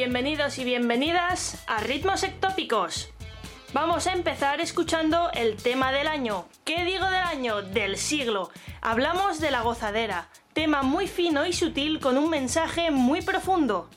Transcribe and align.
Bienvenidos 0.00 0.58
y 0.58 0.64
bienvenidas 0.64 1.62
a 1.66 1.80
Ritmos 1.80 2.22
Ectópicos. 2.22 3.10
Vamos 3.74 4.06
a 4.06 4.14
empezar 4.14 4.58
escuchando 4.62 5.28
el 5.34 5.56
tema 5.56 5.92
del 5.92 6.08
año. 6.08 6.46
¿Qué 6.64 6.86
digo 6.86 7.04
del 7.04 7.22
año? 7.22 7.60
Del 7.60 7.98
siglo. 7.98 8.48
Hablamos 8.80 9.40
de 9.40 9.50
la 9.50 9.60
gozadera, 9.60 10.28
tema 10.54 10.82
muy 10.82 11.06
fino 11.06 11.44
y 11.44 11.52
sutil 11.52 12.00
con 12.00 12.16
un 12.16 12.30
mensaje 12.30 12.90
muy 12.90 13.20
profundo. 13.20 13.90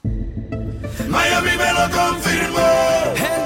Miami 1.07 1.51
me 1.51 1.71
lo 1.71 1.89
confirmó. 1.89 3.42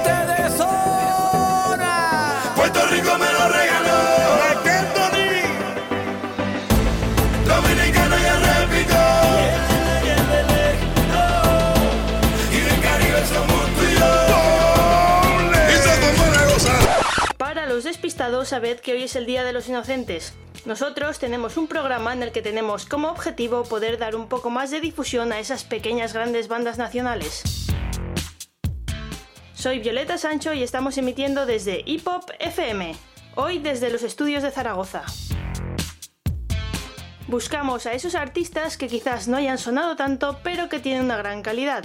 Despistados, 18.28 18.48
sabed 18.48 18.80
que 18.80 18.92
hoy 18.92 19.04
es 19.04 19.16
el 19.16 19.26
Día 19.26 19.44
de 19.44 19.52
los 19.52 19.68
Inocentes. 19.68 20.34
Nosotros 20.66 21.18
tenemos 21.18 21.56
un 21.56 21.66
programa 21.66 22.12
en 22.12 22.22
el 22.22 22.32
que 22.32 22.42
tenemos 22.42 22.84
como 22.84 23.08
objetivo 23.08 23.62
poder 23.64 23.96
dar 23.96 24.14
un 24.16 24.28
poco 24.28 24.50
más 24.50 24.70
de 24.70 24.80
difusión 24.80 25.32
a 25.32 25.38
esas 25.38 25.64
pequeñas 25.64 26.12
grandes 26.12 26.48
bandas 26.48 26.78
nacionales. 26.78 27.42
Soy 29.54 29.78
Violeta 29.78 30.18
Sancho 30.18 30.52
y 30.52 30.62
estamos 30.62 30.98
emitiendo 30.98 31.46
desde 31.46 31.82
Hip 31.86 32.06
Hop 32.06 32.24
FM, 32.38 32.94
hoy 33.34 33.58
desde 33.60 33.90
los 33.90 34.02
estudios 34.02 34.42
de 34.42 34.50
Zaragoza. 34.50 35.04
Buscamos 37.28 37.86
a 37.86 37.92
esos 37.92 38.14
artistas 38.14 38.76
que 38.76 38.88
quizás 38.88 39.28
no 39.28 39.36
hayan 39.36 39.58
sonado 39.58 39.96
tanto, 39.96 40.38
pero 40.42 40.68
que 40.68 40.80
tienen 40.80 41.04
una 41.04 41.16
gran 41.16 41.42
calidad. 41.42 41.84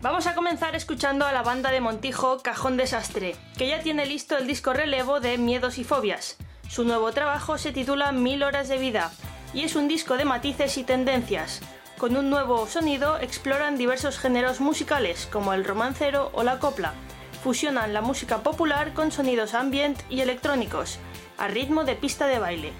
Vamos 0.00 0.28
a 0.28 0.36
comenzar 0.36 0.76
escuchando 0.76 1.26
a 1.26 1.32
la 1.32 1.42
banda 1.42 1.72
de 1.72 1.80
Montijo 1.80 2.38
Cajón 2.38 2.76
Desastre, 2.76 3.34
que 3.56 3.66
ya 3.66 3.80
tiene 3.80 4.06
listo 4.06 4.38
el 4.38 4.46
disco 4.46 4.72
relevo 4.72 5.18
de 5.18 5.38
Miedos 5.38 5.76
y 5.78 5.82
Fobias. 5.82 6.36
Su 6.68 6.84
nuevo 6.84 7.10
trabajo 7.10 7.58
se 7.58 7.72
titula 7.72 8.12
Mil 8.12 8.44
Horas 8.44 8.68
de 8.68 8.78
Vida 8.78 9.10
y 9.52 9.64
es 9.64 9.74
un 9.74 9.88
disco 9.88 10.16
de 10.16 10.24
matices 10.24 10.78
y 10.78 10.84
tendencias. 10.84 11.62
Con 11.98 12.16
un 12.16 12.30
nuevo 12.30 12.64
sonido 12.68 13.18
exploran 13.18 13.76
diversos 13.76 14.20
géneros 14.20 14.60
musicales 14.60 15.28
como 15.32 15.52
el 15.52 15.64
romancero 15.64 16.30
o 16.32 16.44
la 16.44 16.60
copla. 16.60 16.94
Fusionan 17.42 17.92
la 17.92 18.00
música 18.00 18.44
popular 18.44 18.94
con 18.94 19.10
sonidos 19.10 19.54
ambient 19.54 20.00
y 20.08 20.20
electrónicos, 20.20 21.00
a 21.38 21.48
ritmo 21.48 21.82
de 21.82 21.96
pista 21.96 22.28
de 22.28 22.38
baile. 22.38 22.72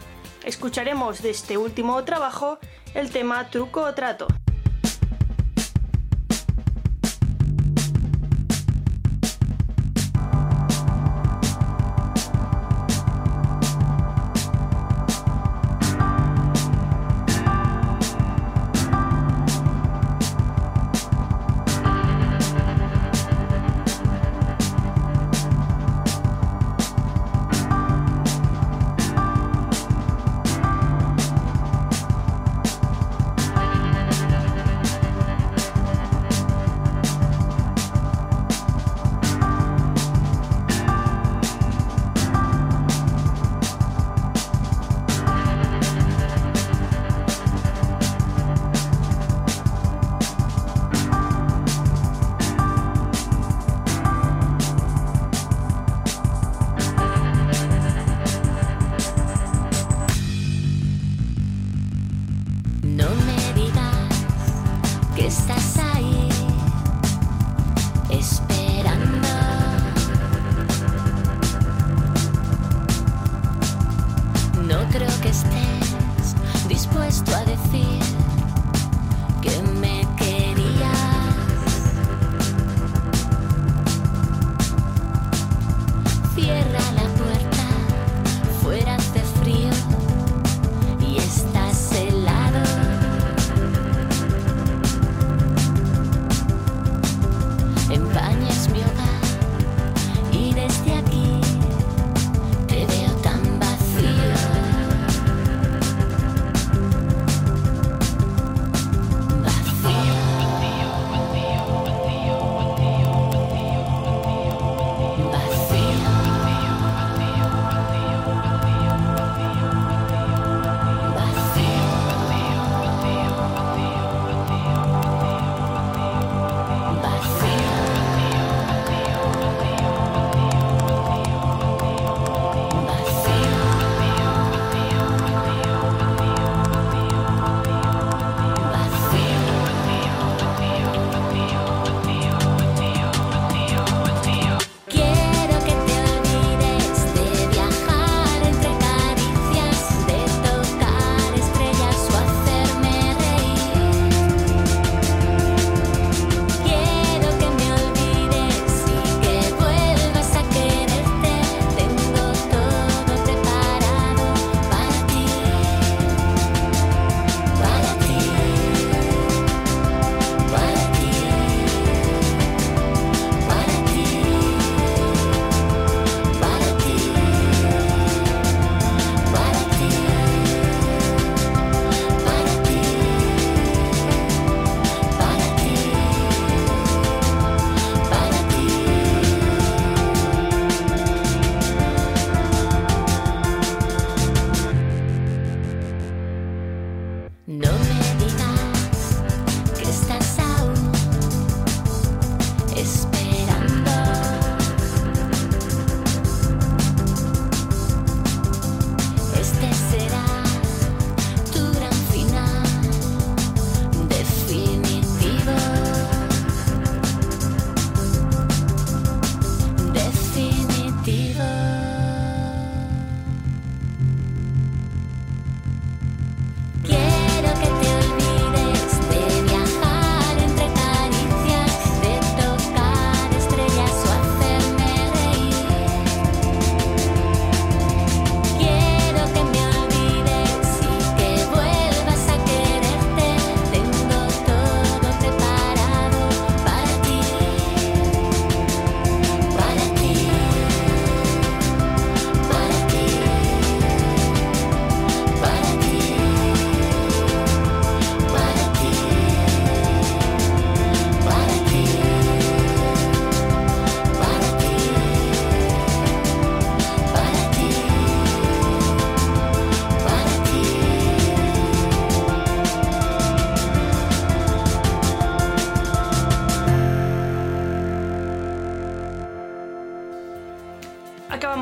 Escucharemos 0.44 1.20
de 1.20 1.30
este 1.30 1.58
último 1.58 2.05
trabajo 2.05 2.61
el 2.94 3.11
tema 3.11 3.50
Truco 3.50 3.83
o 3.83 3.95
Trato. 3.95 4.29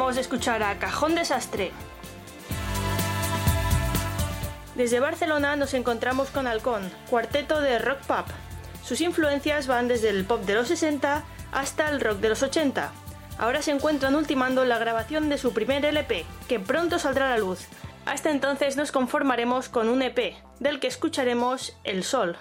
Acabamos 0.06 0.24
de 0.24 0.36
escuchar 0.36 0.62
a 0.62 0.78
Cajón 0.78 1.16
Desastre. 1.16 1.72
Desde 4.76 5.00
Barcelona 5.00 5.56
nos 5.56 5.74
encontramos 5.74 6.30
con 6.30 6.46
Halcón, 6.46 6.92
cuarteto 7.10 7.60
de 7.60 7.80
rock 7.80 7.98
pop. 8.06 8.26
Sus 8.84 9.00
influencias 9.00 9.66
van 9.66 9.88
desde 9.88 10.10
el 10.10 10.24
pop 10.24 10.42
de 10.42 10.54
los 10.54 10.68
60 10.68 11.24
hasta 11.50 11.90
el 11.90 12.00
rock 12.00 12.18
de 12.18 12.28
los 12.28 12.44
80. 12.44 12.92
Ahora 13.36 13.62
se 13.62 13.72
encuentran 13.72 14.14
ultimando 14.14 14.64
la 14.64 14.78
grabación 14.78 15.28
de 15.28 15.38
su 15.38 15.52
primer 15.52 15.84
LP, 15.84 16.24
que 16.46 16.60
pronto 16.60 17.00
saldrá 17.00 17.26
a 17.26 17.30
la 17.30 17.38
luz. 17.38 17.66
Hasta 18.04 18.30
entonces 18.30 18.76
nos 18.76 18.92
conformaremos 18.92 19.68
con 19.68 19.88
un 19.88 20.02
EP, 20.02 20.36
del 20.60 20.78
que 20.78 20.86
escucharemos 20.86 21.76
El 21.82 22.04
Sol. 22.04 22.38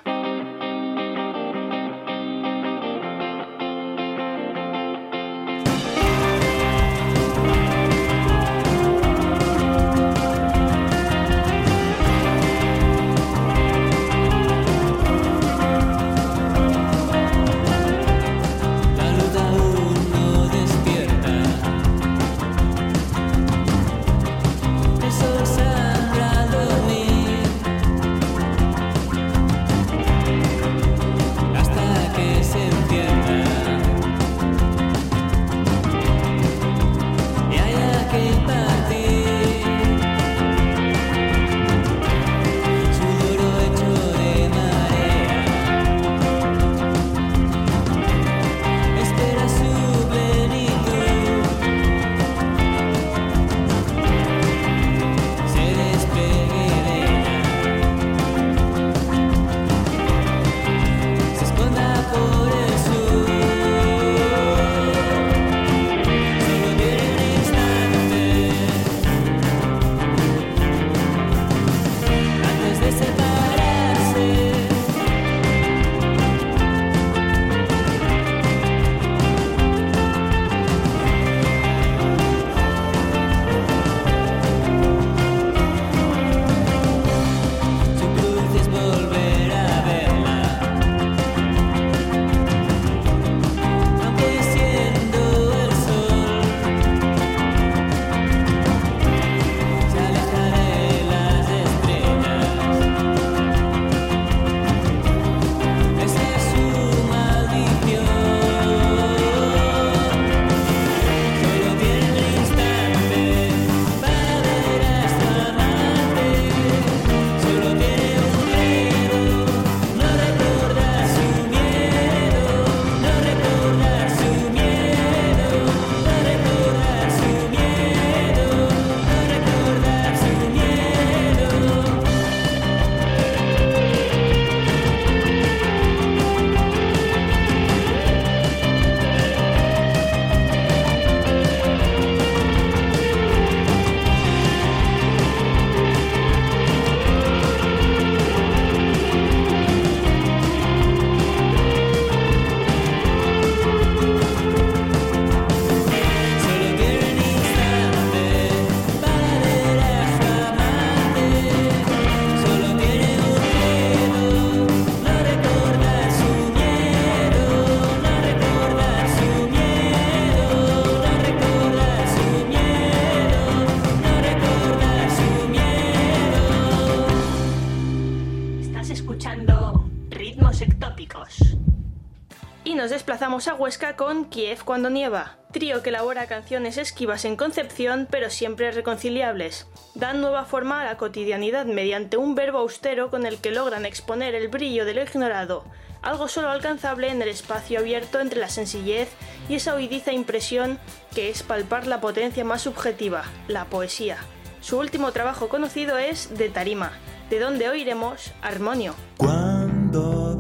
Desplazamos 183.36 183.48
a 183.48 183.62
Huesca 183.62 183.96
con 183.98 184.26
Kiev 184.26 184.64
cuando 184.64 184.90
nieva, 184.90 185.38
trío 185.52 185.84
que 185.84 185.90
elabora 185.90 186.28
canciones 186.28 186.78
esquivas 186.78 187.26
en 187.26 187.36
concepción 187.36 188.08
pero 188.10 188.30
siempre 188.30 188.72
reconciliables. 188.72 189.68
Dan 189.94 190.22
nueva 190.22 190.46
forma 190.46 190.82
a 190.82 190.86
la 190.86 190.96
cotidianidad 190.96 191.66
mediante 191.66 192.16
un 192.16 192.34
verbo 192.34 192.60
austero 192.60 193.10
con 193.10 193.26
el 193.26 193.40
que 193.40 193.52
logran 193.52 193.86
exponer 193.86 194.36
el 194.36 194.48
brillo 194.48 194.86
de 194.86 194.94
lo 194.94 195.02
ignorado, 195.02 195.66
algo 196.02 196.30
solo 196.30 196.50
alcanzable 196.50 197.10
en 197.10 197.22
el 197.22 197.28
espacio 197.28 197.80
abierto 197.80 198.22
entre 198.22 198.40
la 198.40 198.48
sencillez 198.48 199.10
y 199.50 199.56
esa 199.56 199.76
oidiza 199.76 200.14
impresión 200.14 200.80
que 201.14 201.30
es 201.30 201.44
palpar 201.44 201.88
la 201.88 202.00
potencia 202.00 202.46
más 202.46 202.62
subjetiva, 202.62 203.24
la 203.50 203.66
poesía. 203.66 204.18
Su 204.62 204.80
último 204.80 205.12
trabajo 205.12 205.50
conocido 205.50 205.98
es 205.98 206.38
De 206.38 206.48
Tarima, 206.50 206.94
de 207.30 207.40
donde 207.40 207.68
oiremos 207.68 208.32
Armonio. 208.42 208.96
Cuando 209.18 210.36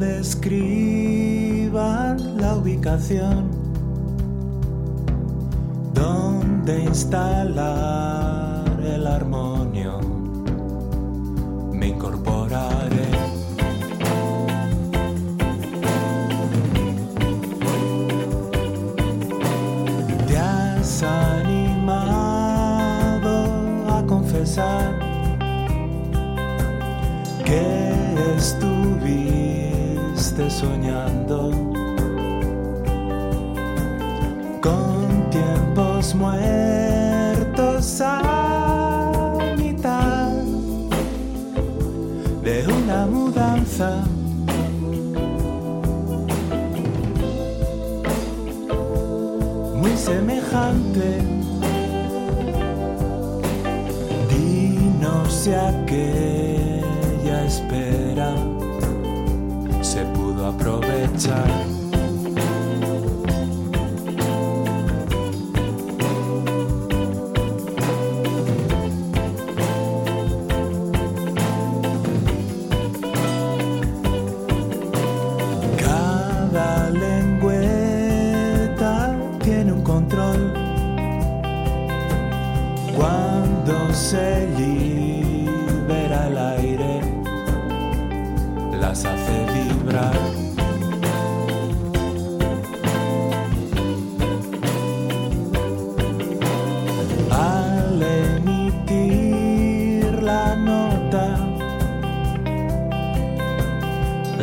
la 1.75 2.55
ubicación 2.55 3.51
donde 5.93 6.85
instalar 6.85 8.63
el 8.81 9.05
armonio, 9.05 9.99
me 11.73 11.87
incorporaré. 11.87 13.09
Te 20.27 20.37
has 20.37 21.03
animado 21.03 22.23
a 23.89 24.01
confesar 24.07 24.97
que 27.43 27.91
estuviste 28.37 29.65
soñando 30.49 31.64
tiempos 35.35 36.15
muertos 36.15 38.01
a 38.01 39.33
mitad 39.57 40.31
de 42.41 42.65
una 42.67 43.05
mudanza. 43.05 44.03
Muy 49.75 49.97
semejante. 49.97 51.19
Dinos 54.29 55.33
si 55.33 55.51
aquella 55.51 57.45
espera 57.45 58.33
se 59.81 60.01
pudo 60.15 60.47
aprovechar. 60.47 61.74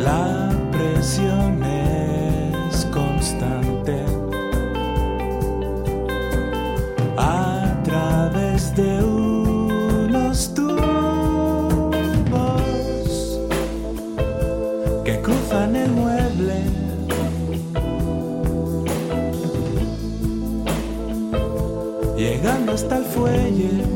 La 0.03 0.49
presión 0.71 1.63
es 1.63 2.85
constante. 2.85 4.03
A 7.17 7.81
través 7.83 8.75
de 8.75 9.03
unos 9.03 10.53
tubos 10.53 10.73
que 15.05 15.21
cruzan 15.21 15.75
el 15.75 15.91
mueble. 15.91 16.63
Llegando 22.17 22.73
hasta 22.73 22.97
el 22.97 23.05
fuelle. 23.05 23.92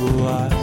to. 0.00 0.55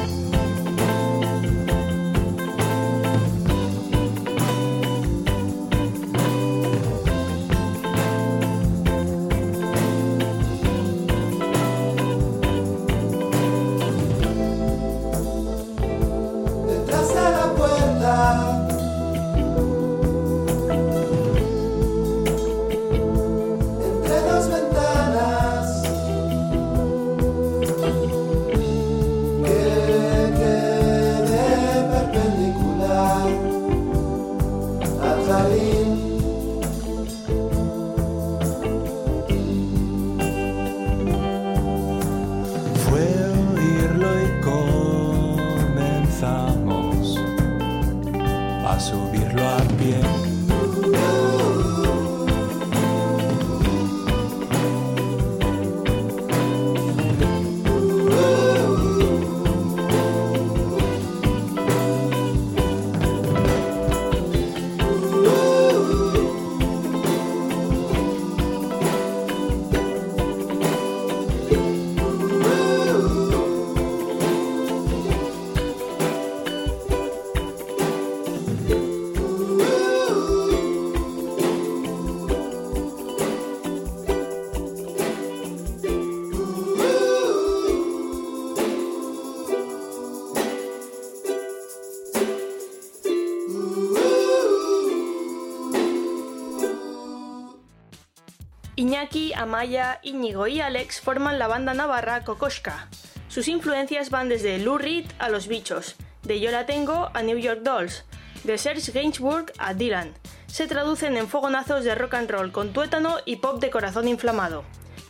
Amaya, 99.44 100.00
Íñigo 100.02 100.48
y 100.48 100.62
Alex 100.62 101.02
forman 101.02 101.38
la 101.38 101.48
banda 101.48 101.74
navarra 101.74 102.24
Kokoschka. 102.24 102.88
Sus 103.28 103.48
influencias 103.48 104.10
van 104.10 104.30
desde 104.30 104.58
Lou 104.58 104.78
Reed 104.78 105.06
a 105.20 105.30
Los 105.30 105.48
Bichos, 105.48 105.96
de 106.24 106.40
Yo 106.40 106.50
la 106.50 106.66
Tengo 106.66 107.10
a 107.14 107.22
New 107.22 107.38
York 107.38 107.62
Dolls, 107.62 108.06
de 108.44 108.58
Serge 108.58 108.92
Gainsbourg 108.92 109.52
a 109.60 109.74
Dylan. 109.74 110.14
Se 110.48 110.68
traducen 110.68 111.18
en 111.18 111.28
fogonazos 111.28 111.84
de 111.84 111.94
rock 111.96 112.14
and 112.16 112.32
roll 112.32 112.52
con 112.52 112.74
tuétano 112.74 113.18
y 113.26 113.38
pop 113.38 113.60
de 113.60 113.70
corazón 113.70 114.08
inflamado. 114.08 114.64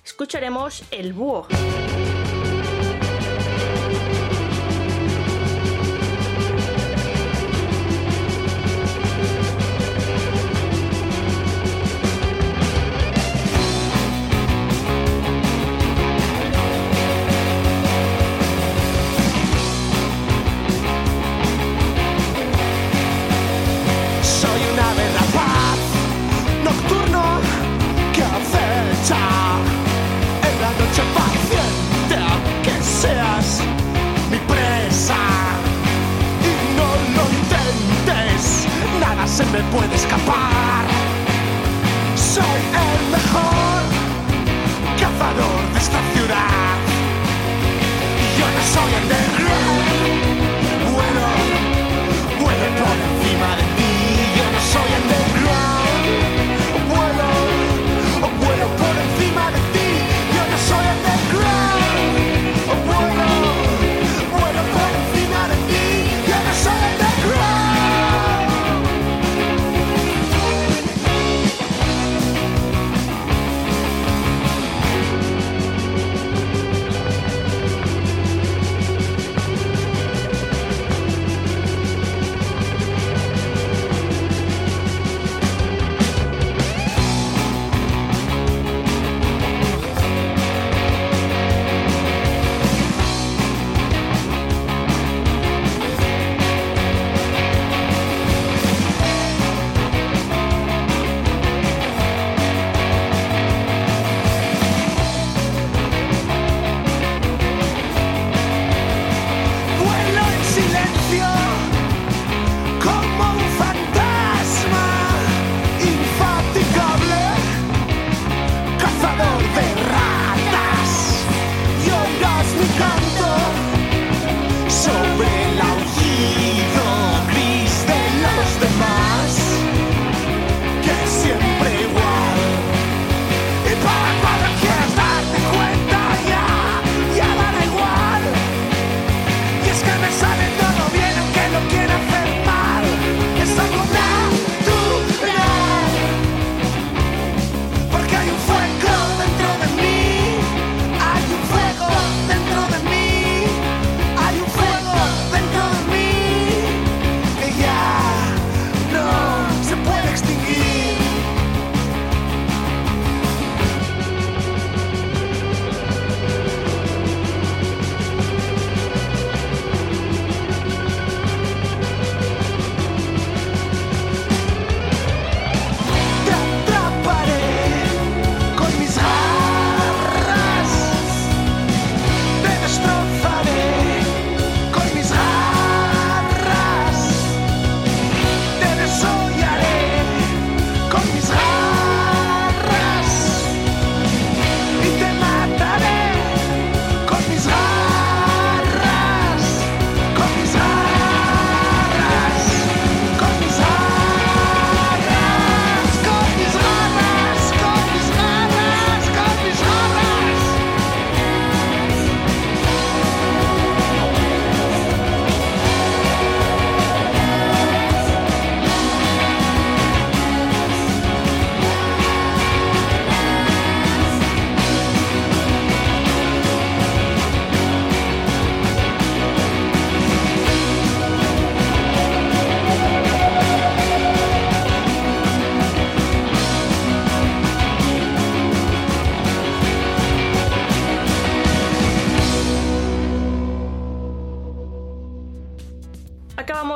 Escucharemos 0.03 0.83
El 0.91 1.13
Búho. 1.13 1.47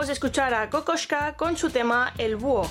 Escuchar 0.09 0.53
a 0.53 0.69
Kokoschka 0.69 1.35
con 1.35 1.57
su 1.57 1.69
tema 1.69 2.13
El 2.17 2.35
Búho. 2.35 2.69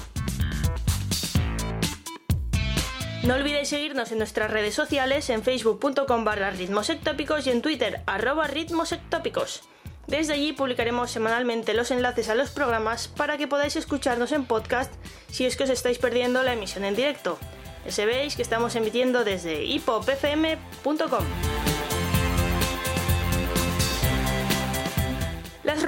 No 3.24 3.34
olvidéis 3.34 3.68
seguirnos 3.68 4.12
en 4.12 4.18
nuestras 4.18 4.50
redes 4.50 4.74
sociales 4.74 5.30
en 5.30 5.42
facebook.com 5.42 6.24
barra 6.24 6.50
ritmosectópicos 6.50 7.46
y 7.46 7.50
en 7.50 7.60
twitter 7.60 8.02
arroba 8.06 8.46
ritmosectópicos. 8.46 9.62
Desde 10.06 10.34
allí 10.34 10.52
publicaremos 10.52 11.10
semanalmente 11.10 11.74
los 11.74 11.90
enlaces 11.90 12.28
a 12.28 12.36
los 12.36 12.50
programas 12.50 13.08
para 13.08 13.36
que 13.36 13.48
podáis 13.48 13.74
escucharnos 13.74 14.30
en 14.30 14.44
podcast 14.44 14.94
si 15.28 15.44
es 15.44 15.56
que 15.56 15.64
os 15.64 15.70
estáis 15.70 15.98
perdiendo 15.98 16.42
la 16.44 16.52
emisión 16.52 16.84
en 16.84 16.94
directo. 16.94 17.38
Ya 17.84 17.90
sabéis 17.90 18.36
que 18.36 18.42
estamos 18.42 18.76
emitiendo 18.76 19.24
desde 19.24 19.64
hipopfm.com. 19.64 21.55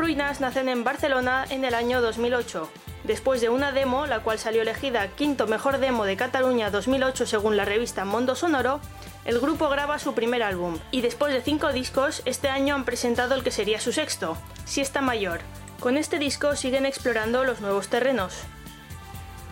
ruinas 0.09 0.41
nacen 0.41 0.71
en 0.71 0.85
Barcelona 0.85 1.45
en 1.51 1.67
el 1.67 1.75
año 1.75 2.01
2008. 2.01 2.71
Después 3.05 3.43
de 3.43 3.51
una 3.51 3.73
demo, 3.73 4.07
la 4.07 4.21
cual 4.21 4.39
salió 4.39 4.63
elegida 4.63 5.09
quinto 5.09 5.47
mejor 5.47 5.77
demo 5.81 6.07
de 6.07 6.17
Cataluña 6.17 6.71
2008 6.71 7.27
según 7.27 7.59
la 7.59 7.67
revista 7.67 8.07
Mondo 8.07 8.35
Sonoro, 8.35 8.81
el 9.27 9.39
grupo 9.39 9.69
graba 9.69 9.99
su 9.99 10.15
primer 10.15 10.43
álbum 10.43 10.79
y 10.91 11.03
después 11.03 11.35
de 11.35 11.43
cinco 11.43 11.75
discos, 11.75 12.23
este 12.25 12.49
año 12.49 12.75
han 12.75 12.87
presentado 12.87 13.35
el 13.35 13.43
que 13.43 13.51
sería 13.51 13.81
su 13.81 13.93
sexto, 13.93 14.39
Siesta 14.65 15.03
Mayor. 15.03 15.41
Con 15.79 15.99
este 15.99 16.19
disco 16.19 16.57
siguen 16.57 16.87
explorando 16.87 17.45
los 17.45 17.61
nuevos 17.61 17.89
terrenos. 17.89 18.33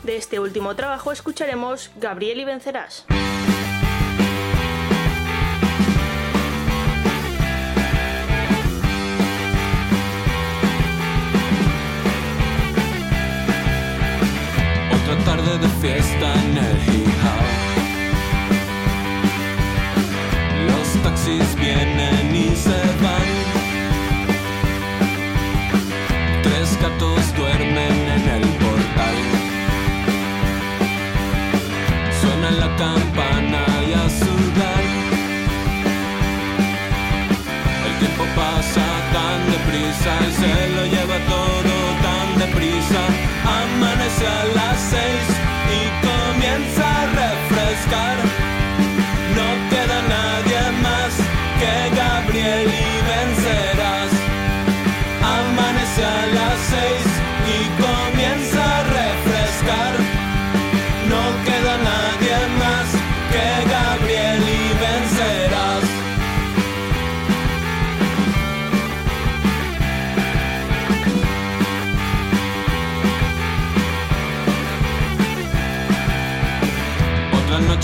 De 0.04 0.16
este 0.16 0.40
último 0.40 0.74
trabajo 0.74 1.12
escucharemos 1.12 1.90
Gabriel 1.96 2.40
y 2.40 2.44
Vencerás. 2.46 3.04
the 15.58 15.68
fear. 15.80 15.95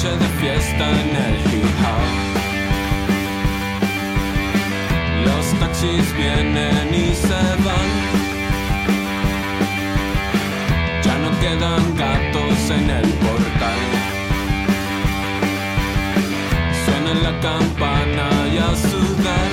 De 0.03 0.29
fiesta 0.41 0.91
en 0.91 1.15
el 1.15 1.35
hip. 1.47 1.63
Los 5.25 5.61
taxis 5.61 6.17
vienen 6.17 6.89
y 6.93 7.15
se 7.15 7.43
van. 7.65 7.91
Ya 11.05 11.17
no 11.19 11.31
quedan 11.41 11.85
gatos 11.97 12.71
en 12.71 12.91
el 12.91 13.09
portal. 13.25 13.83
Suena 16.85 17.15
la 17.23 17.41
campana 17.41 18.29
y 18.53 18.59
a 18.59 18.75
sudar. 18.75 19.51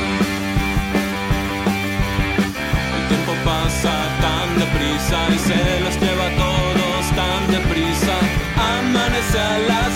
El 2.98 3.08
tiempo 3.08 3.34
pasa 3.46 3.94
tan 4.24 4.48
deprisa 4.58 5.18
y 5.30 5.38
se 5.38 5.80
los 5.82 5.96
lleva 6.02 6.26
a 6.26 6.36
todos 6.44 7.06
tan 7.16 7.52
deprisa. 7.52 8.16
Amanece 8.58 9.40
a 9.40 9.70
seis 9.70 9.89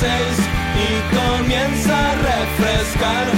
y 0.00 1.02
comienza 1.10 2.10
a 2.10 2.14
refrescar. 2.14 3.37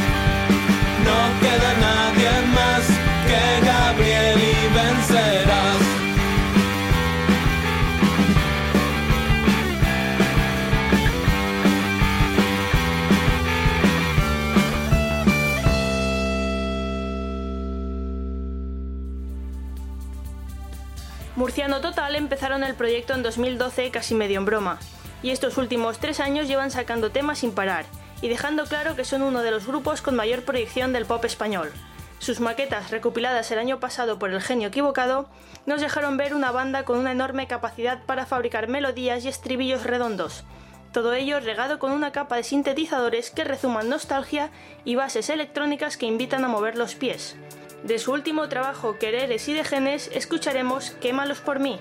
Empezaron 22.21 22.63
el 22.63 22.75
proyecto 22.75 23.15
en 23.15 23.23
2012 23.25 23.91
casi 23.91 24.15
medio 24.15 24.39
en 24.39 24.45
broma, 24.45 24.79
y 25.23 25.31
estos 25.31 25.59
últimos 25.59 25.99
tres 25.99 26.21
años 26.21 26.47
llevan 26.47 26.71
sacando 26.71 27.11
temas 27.11 27.39
sin 27.39 27.53
parar, 27.53 27.87
y 28.23 28.29
dejando 28.29 28.65
claro 28.65 28.95
que 28.95 29.05
son 29.05 29.23
uno 29.23 29.43
de 29.43 29.51
los 29.51 29.67
grupos 29.67 30.03
con 30.03 30.15
mayor 30.15 30.45
proyección 30.45 30.93
del 30.93 31.07
pop 31.07 31.25
español. 31.25 31.73
Sus 32.19 32.39
maquetas, 32.39 32.91
recopiladas 32.91 33.51
el 33.51 33.59
año 33.59 33.81
pasado 33.81 34.19
por 34.19 34.31
el 34.31 34.43
genio 34.43 34.69
equivocado, 34.69 35.29
nos 35.65 35.81
dejaron 35.81 36.19
ver 36.19 36.35
una 36.35 36.53
banda 36.53 36.85
con 36.85 36.99
una 36.99 37.13
enorme 37.13 37.47
capacidad 37.47 38.05
para 38.05 38.27
fabricar 38.27 38.69
melodías 38.69 39.25
y 39.25 39.29
estribillos 39.29 39.85
redondos. 39.85 40.45
Todo 40.93 41.15
ello 41.15 41.41
regado 41.41 41.79
con 41.79 41.93
una 41.93 42.13
capa 42.13 42.37
de 42.37 42.43
sintetizadores 42.43 43.31
que 43.31 43.45
rezuman 43.45 43.89
nostalgia 43.89 44.51
y 44.85 44.97
bases 44.97 45.31
electrónicas 45.31 45.97
que 45.97 46.07
invitan 46.07 46.45
a 46.45 46.49
mover 46.49 46.77
los 46.77 46.95
pies. 46.95 47.37
De 47.83 47.99
su 47.99 48.13
último 48.13 48.49
trabajo 48.49 48.99
Quereres 48.99 49.49
y 49.49 49.55
de 49.55 49.65
escucharemos 50.13 50.91
Quémalos 51.01 51.41
por 51.41 51.61
mí. 51.61 51.81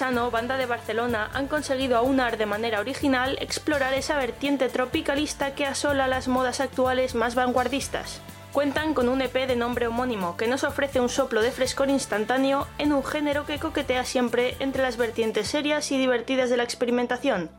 Banda 0.00 0.56
de 0.56 0.66
Barcelona, 0.66 1.28
han 1.34 1.48
conseguido 1.48 1.96
aunar 1.96 2.36
de 2.36 2.46
manera 2.46 2.78
original 2.78 3.36
explorar 3.40 3.94
esa 3.94 4.16
vertiente 4.16 4.68
tropicalista 4.68 5.56
que 5.56 5.66
asola 5.66 6.06
las 6.06 6.28
modas 6.28 6.60
actuales 6.60 7.16
más 7.16 7.34
vanguardistas. 7.34 8.20
Cuentan 8.52 8.94
con 8.94 9.08
un 9.08 9.22
EP 9.22 9.34
de 9.48 9.56
nombre 9.56 9.88
homónimo 9.88 10.36
que 10.36 10.46
nos 10.46 10.62
ofrece 10.62 11.00
un 11.00 11.08
soplo 11.08 11.42
de 11.42 11.50
frescor 11.50 11.90
instantáneo 11.90 12.68
en 12.78 12.92
un 12.92 13.02
género 13.02 13.44
que 13.44 13.58
coquetea 13.58 14.04
siempre 14.04 14.54
entre 14.60 14.82
las 14.82 14.98
vertientes 14.98 15.48
serias 15.48 15.90
y 15.90 15.98
divertidas 15.98 16.48
de 16.48 16.58
la 16.58 16.62
experimentación. 16.62 17.50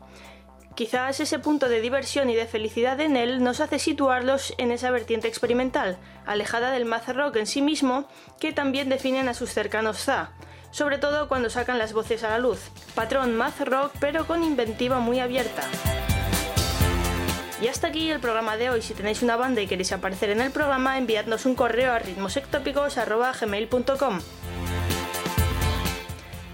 Quizás 0.74 1.20
ese 1.20 1.38
punto 1.40 1.68
de 1.68 1.82
diversión 1.82 2.30
y 2.30 2.34
de 2.34 2.46
felicidad 2.46 3.00
en 3.00 3.16
él 3.16 3.44
nos 3.44 3.60
hace 3.60 3.78
situarlos 3.78 4.54
en 4.56 4.72
esa 4.72 4.90
vertiente 4.90 5.28
experimental, 5.28 5.98
alejada 6.24 6.70
del 6.70 6.86
math 6.86 7.10
en 7.34 7.46
sí 7.46 7.60
mismo, 7.60 8.08
que 8.40 8.52
también 8.52 8.88
definen 8.88 9.28
a 9.28 9.34
sus 9.34 9.50
cercanos 9.50 9.98
za, 9.98 10.32
sobre 10.70 10.98
todo 10.98 11.28
cuando 11.28 11.50
sacan 11.50 11.78
las 11.78 11.92
voces 11.92 12.24
a 12.24 12.30
la 12.30 12.38
luz. 12.38 12.70
Patrón 12.94 13.34
math 13.34 13.60
rock 13.60 13.92
pero 14.00 14.26
con 14.26 14.42
inventiva 14.44 15.00
muy 15.00 15.20
abierta. 15.20 15.62
Y 17.60 17.68
hasta 17.68 17.88
aquí 17.88 18.10
el 18.10 18.20
programa 18.20 18.56
de 18.56 18.70
hoy. 18.70 18.80
Si 18.82 18.94
tenéis 18.94 19.22
una 19.22 19.36
banda 19.36 19.60
y 19.60 19.66
queréis 19.66 19.92
aparecer 19.92 20.30
en 20.30 20.40
el 20.40 20.50
programa, 20.50 20.96
enviadnos 20.96 21.44
un 21.44 21.54
correo 21.54 21.92
a 21.92 21.98
ritmosectópicos.gmail.com 21.98 24.20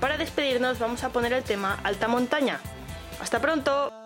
Para 0.00 0.18
despedirnos 0.18 0.80
vamos 0.80 1.04
a 1.04 1.10
poner 1.10 1.32
el 1.32 1.44
tema 1.44 1.78
Alta 1.84 2.08
Montaña. 2.08 2.58
¡Hasta 3.20 3.38
pronto! 3.40 4.05